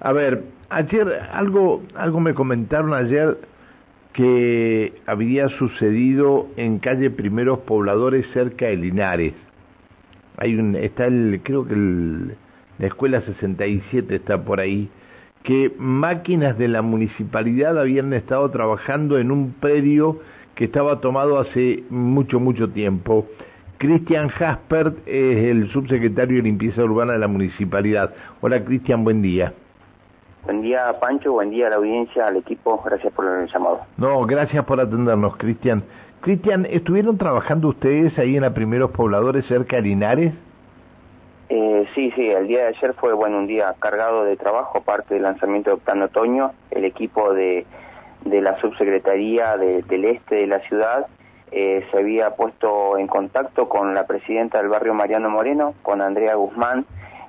[0.00, 3.36] A ver, ayer algo, algo me comentaron ayer
[4.14, 9.34] que había sucedido en calle Primeros Pobladores cerca de Linares.
[10.38, 12.34] Hay un, está el, creo que el,
[12.78, 14.88] la escuela 67 está por ahí,
[15.42, 20.20] que máquinas de la municipalidad habían estado trabajando en un predio
[20.54, 23.28] que estaba tomado hace mucho, mucho tiempo.
[23.76, 28.14] Cristian Jaspert es el subsecretario de limpieza urbana de la municipalidad.
[28.40, 29.52] Hola Cristian, buen día.
[30.44, 33.80] Buen día Pancho, buen día a la audiencia, al equipo, gracias por el llamado.
[33.96, 35.84] No, gracias por atendernos, Cristian.
[36.20, 40.34] Cristian, ¿estuvieron trabajando ustedes ahí en la Primeros Pobladores cerca de Linares?
[41.48, 45.14] Eh, sí, sí, el día de ayer fue bueno un día cargado de trabajo, aparte
[45.14, 47.66] del lanzamiento de Octano Otoño, el equipo de,
[48.24, 51.06] de la subsecretaría del este de la ciudad
[51.52, 56.36] eh, se había puesto en contacto con la presidenta del barrio Mariano Moreno, con Andrea
[56.36, 56.86] Guzmán,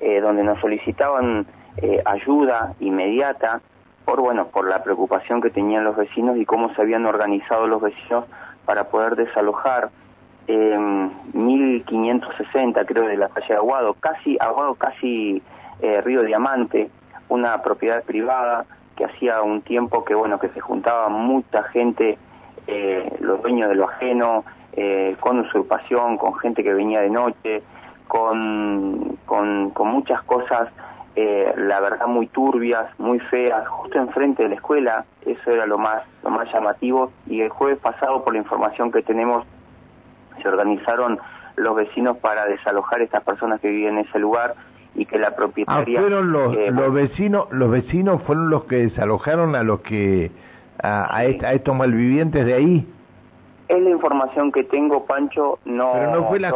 [0.00, 1.46] eh, donde nos solicitaban
[1.78, 3.60] eh, ayuda inmediata
[4.04, 7.80] por bueno por la preocupación que tenían los vecinos y cómo se habían organizado los
[7.80, 8.24] vecinos
[8.64, 9.90] para poder desalojar
[10.48, 10.78] eh,
[11.32, 15.42] 1560 creo de la calle Aguado, casi Aguado casi
[15.80, 16.90] eh, Río Diamante,
[17.28, 22.18] una propiedad privada que hacía un tiempo que bueno que se juntaba mucha gente
[22.66, 24.44] eh, los dueños de lo ajeno,
[25.20, 27.62] con usurpación, con gente que venía de noche,
[28.08, 30.70] con, con, con muchas cosas,
[31.14, 35.78] eh, la verdad, muy turbias, muy feas, justo enfrente de la escuela, eso era lo
[35.78, 39.44] más, lo más llamativo, y el jueves pasado, por la información que tenemos,
[40.40, 41.18] se organizaron
[41.56, 44.54] los vecinos para desalojar a estas personas que vivían en ese lugar
[44.94, 45.98] y que la propietaria...
[45.98, 50.30] Ah, fueron los, eh, los vecinos, los vecinos fueron los que desalojaron a los que
[50.82, 52.86] a, a, est a, estos malvivientes de ahí?
[53.68, 55.58] Es la información que tengo, Pancho.
[55.64, 56.48] No, Pero no fue no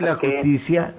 [0.00, 0.94] la justicia.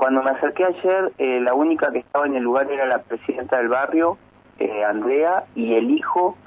[0.00, 3.58] Cuando me acerqué ayer, eh, la única que estaba en el lugar era la presidenta
[3.58, 4.16] del barrio,
[4.58, 6.38] eh, Andrea, y el hijo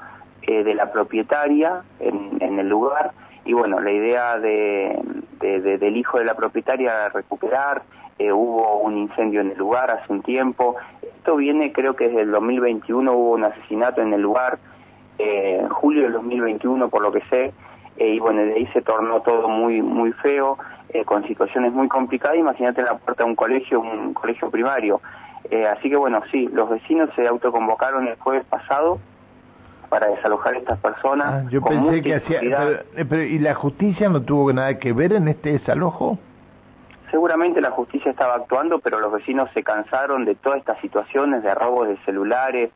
[0.41, 3.11] eh, de la propietaria en, el lugar.
[3.45, 4.99] Y bueno, la idea de,
[5.39, 7.83] de, de, del hijo de la propietaria era recuperar.
[8.19, 10.75] Hubo un incendio en el lugar hace un tiempo.
[11.03, 14.57] Esto viene, creo que desde el 2021 hubo un asesinato en el lugar
[15.19, 17.53] en julio del 2021 por lo que sé
[17.97, 20.57] y bueno de ahí se tornó todo muy muy feo
[20.93, 25.01] eh, con situaciones muy complicadas imagínate en la puerta de un colegio un colegio primario.
[25.49, 28.99] Eh, así que bueno sí los vecinos se autoconvocaron el jueves pasado
[29.89, 34.07] para desalojar a estas personas ah, yo pensé que hacía pero, pero, y la justicia
[34.07, 36.17] no tuvo nada que ver en este desalojo
[37.11, 41.53] seguramente la justicia estaba actuando pero los vecinos se cansaron de todas estas situaciones de
[41.53, 42.71] robos de celulares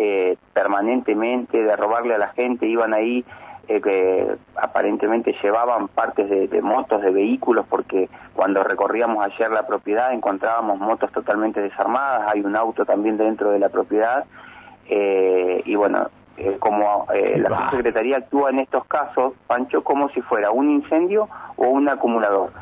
[0.00, 3.24] eh, permanentemente, de robarle a la gente, iban ahí
[3.68, 9.66] eh, que aparentemente llevaban partes de, de, motos, de vehículos, porque cuando recorríamos ayer la
[9.66, 14.24] propiedad encontrábamos motos totalmente desarmadas, hay un auto también dentro de la propiedad,
[14.88, 16.08] eh, y bueno,
[16.38, 21.28] eh, como eh, la Secretaría actúa en estos casos, Pancho, como si fuera un incendio
[21.56, 22.52] o un acumulador.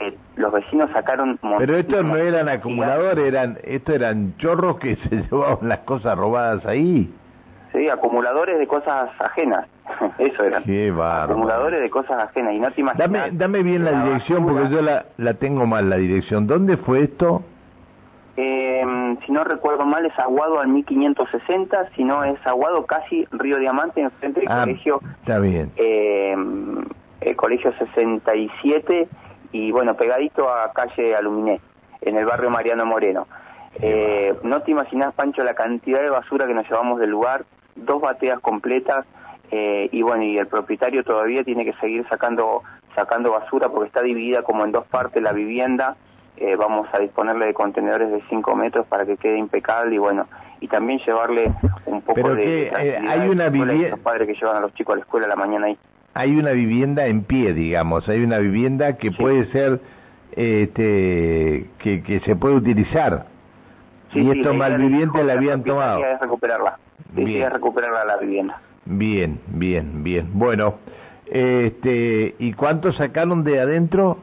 [0.00, 5.16] Eh, los vecinos sacaron pero estos no eran acumuladores eran estos eran chorros que se
[5.16, 7.12] llevaban las cosas robadas ahí
[7.90, 9.66] acumuladores de cosas ajenas
[10.18, 11.32] eso eran Qué bárbaro.
[11.32, 14.62] acumuladores de cosas ajenas y no te imaginas dame dame bien la, la dirección basura.
[14.62, 17.42] porque yo la, la tengo mal la dirección dónde fue esto
[18.36, 23.58] eh, si no recuerdo mal es Aguado al 1560 si no es Aguado casi Río
[23.58, 26.34] Diamante enfrente del ah, colegio está bien eh,
[27.20, 29.08] el colegio 67
[29.52, 31.60] y bueno, pegadito a calle Aluminé,
[32.00, 33.28] en el barrio Mariano Moreno.
[33.80, 37.44] Eh, no te imaginas, Pancho, la cantidad de basura que nos llevamos del lugar,
[37.76, 39.06] dos bateas completas,
[39.50, 42.62] eh, y bueno, y el propietario todavía tiene que seguir sacando,
[42.94, 45.96] sacando basura porque está dividida como en dos partes la vivienda,
[46.38, 50.26] eh, vamos a disponerle de contenedores de 5 metros para que quede impecable y bueno,
[50.60, 51.52] y también llevarle
[51.86, 52.44] un poco Pero de...
[52.44, 53.90] Que, de hay una vivienda...
[53.90, 55.78] Los padres que llevan a los chicos a la escuela a la mañana ahí
[56.14, 59.16] hay una vivienda en pie, digamos, hay una vivienda que sí.
[59.16, 59.80] puede ser,
[60.32, 63.26] este, que, que se puede utilizar.
[64.12, 66.04] Sí, y estos malvivientes la habían tomado.
[66.04, 66.78] Es recuperarla,
[67.12, 67.50] bien.
[67.50, 68.60] recuperarla la vivienda.
[68.84, 70.30] Bien, bien, bien.
[70.32, 70.74] Bueno,
[71.26, 74.18] este, ¿y cuánto sacaron de adentro?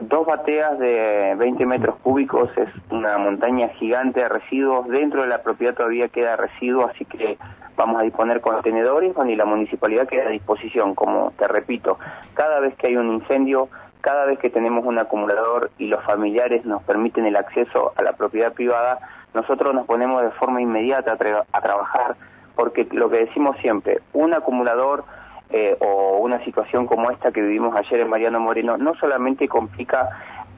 [0.00, 4.88] Dos bateas de 20 metros cúbicos, es una montaña gigante de residuos.
[4.88, 7.38] Dentro de la propiedad todavía queda residuo, así que
[7.76, 11.98] vamos a disponer contenedores y la municipalidad queda a disposición, como te repito,
[12.34, 13.68] cada vez que hay un incendio,
[14.00, 18.12] cada vez que tenemos un acumulador y los familiares nos permiten el acceso a la
[18.12, 18.98] propiedad privada,
[19.34, 22.16] nosotros nos ponemos de forma inmediata a, tra a trabajar,
[22.54, 25.04] porque lo que decimos siempre, un acumulador
[25.50, 30.08] eh, o una situación como esta que vivimos ayer en Mariano Moreno no solamente complica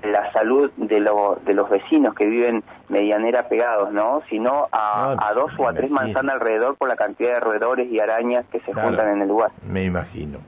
[0.02, 1.00] la salud de,
[1.44, 4.22] de los vecinos que viven medianera pegados, ¿no?
[4.28, 7.98] Sino a, a dos o a tres manzanas alrededor por la cantidad de roedores y
[7.98, 9.50] arañas que se juntan en el lugar.
[9.68, 10.38] Me imagino.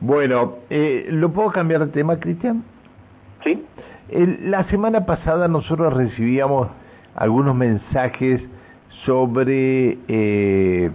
[0.00, 2.64] Bueno, eh, ¿lo puedo cambiar de tema, Cristian?
[3.44, 3.64] Sí.
[4.10, 6.68] la semana pasada nosotros recibíamos
[7.20, 8.40] algunos mensajes
[9.04, 10.90] sobre eh,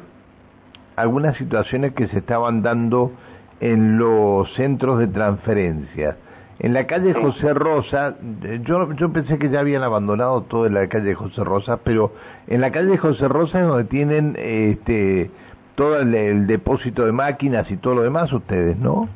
[0.96, 3.12] algunas situaciones que se estaban dando
[3.60, 6.18] en los centros de transferencia.
[6.58, 8.16] En la calle José Rosa,
[8.64, 12.12] yo, yo pensé que ya habían abandonado todo en la calle José Rosa, pero
[12.48, 15.30] en la calle José Rosa es donde tienen este,
[15.76, 19.08] todo el, depósito de máquinas y todo lo demás ustedes, ¿no?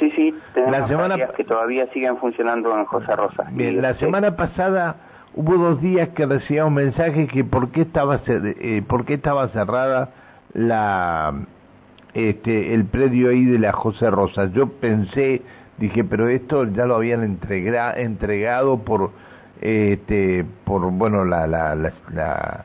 [0.00, 1.16] Sí, sí, tenemos la semana...
[1.36, 3.46] que todavía siguen funcionando en José Rosa.
[3.52, 5.05] Bien, la semana pasada
[5.36, 10.10] hubo dos días que recibíamos mensajes que por qué estaba, eh, por qué estaba cerrada
[10.52, 11.34] la
[12.14, 14.46] este, el predio ahí de la José Rosa.
[14.52, 15.42] Yo pensé
[15.78, 17.38] dije, pero esto ya lo habían
[17.96, 19.10] entregado por,
[19.60, 22.64] este, por bueno, la, la, la,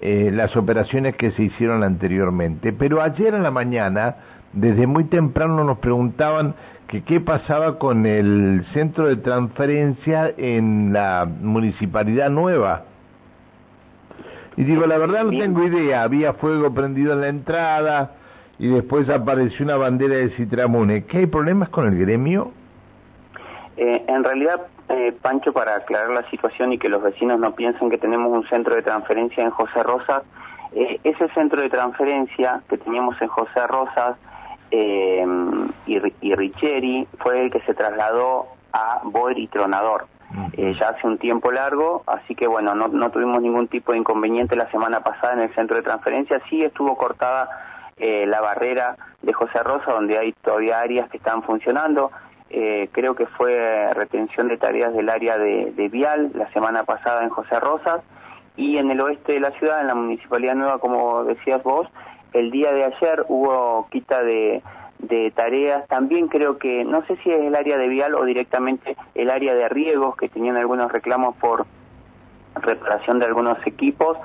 [0.00, 2.72] eh, las operaciones que se hicieron anteriormente.
[2.72, 4.16] Pero ayer en la mañana,
[4.56, 6.54] desde muy temprano nos preguntaban
[6.88, 12.84] que qué pasaba con el centro de transferencia en la municipalidad nueva.
[14.56, 18.12] Y digo, la verdad no tengo idea, había fuego prendido en la entrada,
[18.58, 21.04] y después apareció una bandera de Citramune.
[21.04, 22.52] ¿Qué hay problemas con el gremio?
[23.76, 27.90] Eh, en realidad, eh, Pancho, para aclarar la situación y que los vecinos no piensen
[27.90, 30.22] que tenemos un centro de transferencia en José Rosas,
[30.72, 34.16] eh, ese centro de transferencia que teníamos en José Rosas
[34.70, 35.22] y,
[36.20, 40.06] y Richeri fue el que se trasladó a Boer y Tronador.
[40.56, 44.56] ya hace un tiempo largo, así que bueno, no, no tuvimos ningún tipo de inconveniente
[44.56, 47.48] la semana pasada en el centro de transferencia, sí estuvo cortada
[47.98, 52.10] eh, la barrera de José Rosa, donde hay todavía áreas que están funcionando.
[52.50, 57.30] Eh, creo que fue retención de tareas del área de, Vial la semana pasada en
[57.30, 58.02] José Rosas
[58.54, 61.88] y en el oeste de la ciudad, en la Municipalidad Nueva, como decías vos,
[62.38, 64.62] el día de ayer hubo quita de,
[65.34, 65.86] tareas.
[65.88, 69.54] También creo que, no sé si es el área de Vial o directamente el área
[69.54, 71.66] de riegos, que tenían algunos reclamos por
[72.56, 74.18] reparación de algunos equipos.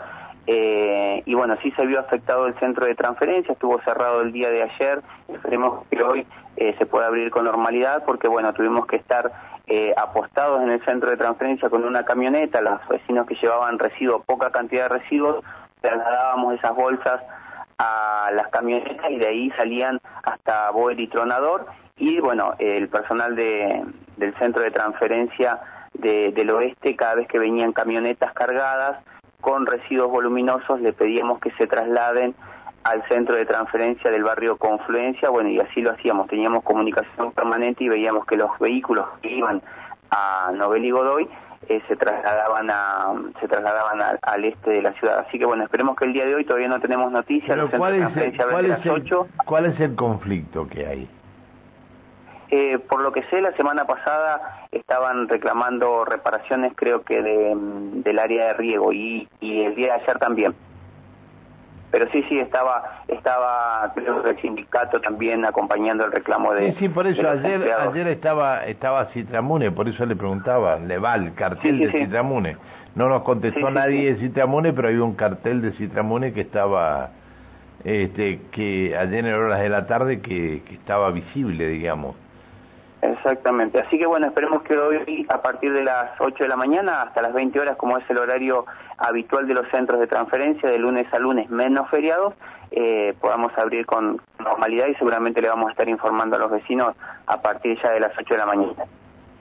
[0.48, 4.50] Eh, y bueno, sí se vio afectado el centro de transferencia, estuvo cerrado el día
[4.50, 6.26] de ayer, esperemos que hoy
[6.58, 9.32] eh, se pueda abrir con normalidad porque bueno, tuvimos que estar
[9.68, 14.26] eh, apostados en el centro de transferencia con una camioneta, los vecinos que llevaban residuos,
[14.26, 15.46] poca cantidad de residuos,
[15.80, 17.22] trasladábamos esas bolsas
[17.82, 21.66] a las camionetas y de ahí salían hasta Boer y Tronador.
[21.98, 23.84] Y bueno, el personal de,
[24.18, 25.60] del centro de transferencia
[25.94, 29.04] del oeste, cada vez que venían camionetas cargadas,
[29.40, 32.36] con residuos voluminosos le pedíamos que se trasladen
[32.84, 37.84] al centro de transferencia del barrio Confluencia, bueno, y así lo hacíamos, teníamos comunicación permanente
[37.84, 39.62] y veíamos que los vehículos que iban
[40.12, 41.30] a Novel y Godoy
[41.70, 45.20] eh, se trasladaban a se trasladaban al, este de la ciudad.
[45.28, 47.58] Así que bueno, esperemos que el día de hoy todavía no tenemos noticias.
[47.78, 48.38] ¿cuál, es el,
[49.46, 51.10] ¿Cuál es el conflicto que hay?
[52.50, 58.02] Eh, por lo que sé, la semana pasada estaban reclamando reparaciones, creo que de, mm,
[58.02, 60.54] del área de riego y, y el día de ayer también.
[61.92, 66.72] Pero sí, sí, estaba, estaba creo que el sindicato también acompañando el reclamo de.
[66.72, 71.16] Sí, sí, por eso ayer, ayer estaba, estaba Citramune, por eso le preguntaba, le va
[71.16, 72.58] el cartel de Citramune.
[72.96, 77.10] No nos contestó nadie de Citramune, pero había un cartel de Citramune que estaba,
[77.84, 82.16] este, que ayer en horas de la tarde que, que estaba visible, digamos.
[83.02, 83.80] Exactamente.
[83.80, 87.22] Así que bueno, esperemos que hoy a partir de las 8 de la mañana hasta
[87.22, 88.66] las 20 horas, como es el horario
[88.98, 92.36] habitual de los centros de transferencia, de lunes a lunes menos feriados,
[92.70, 96.96] eh, podamos abrir con normalidad y seguramente le vamos a estar informando a los vecinos
[97.26, 98.84] a partir ya de las 8 de la mañana.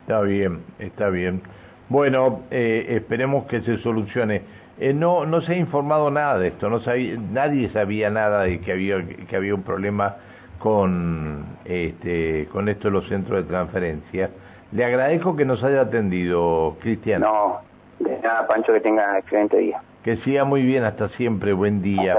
[0.03, 1.43] Está bien, está bien.
[1.91, 4.43] Bueno, eh, esperemos que se solucione.
[4.79, 8.61] Eh, no, no se ha informado nada de esto, no sabía, nadie sabía nada de
[8.61, 10.17] que había, que había un problema
[10.61, 14.31] con, este, con esto de los centros de transferencia.
[14.71, 17.23] Le agradezco que nos haya atendido, Cristian.
[17.23, 17.59] No,
[17.99, 19.83] de nada, Pancho, que tenga excelente día.
[20.05, 22.17] Que siga muy bien, hasta siempre, buen día.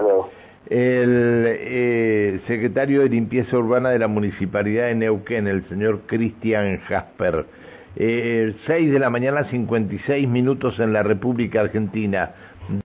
[0.70, 7.46] El eh, secretario de Limpieza Urbana de la Municipalidad de Neuquén, el señor Cristian Jasper.
[7.96, 12.32] Eh, 6 de la mañana, 56 minutos en la República Argentina.